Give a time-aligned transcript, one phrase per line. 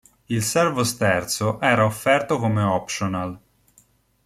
[0.29, 3.39] Il servosterzo era offerto come optional.